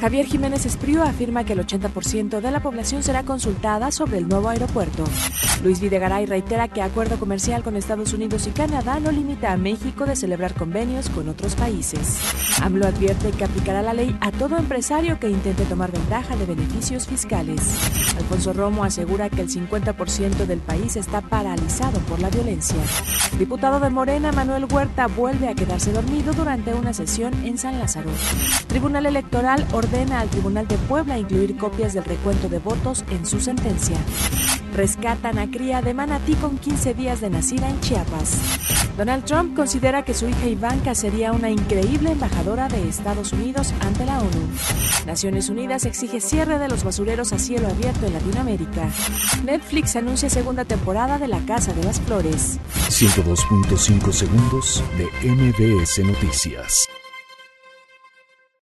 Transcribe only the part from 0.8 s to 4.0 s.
afirma que el 80% de la población será consultada